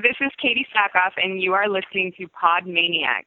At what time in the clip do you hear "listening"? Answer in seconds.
1.68-2.12